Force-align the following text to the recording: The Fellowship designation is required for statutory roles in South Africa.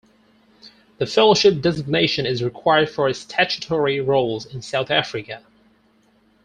The 0.97 1.05
Fellowship 1.05 1.61
designation 1.61 2.25
is 2.25 2.41
required 2.43 2.89
for 2.89 3.13
statutory 3.13 3.99
roles 3.99 4.47
in 4.47 4.63
South 4.63 4.89
Africa. 4.89 5.43